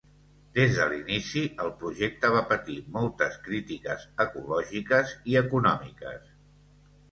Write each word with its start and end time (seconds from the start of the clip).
Des 0.59 0.71
de 0.77 0.85
l'inici, 0.93 1.43
el 1.65 1.69
projecte 1.83 2.31
va 2.37 2.41
patir 2.53 2.79
moltes 2.97 3.37
crítiques 3.49 4.09
ecològiques 4.27 5.15
i 5.35 5.41
econòmiques. 5.45 6.29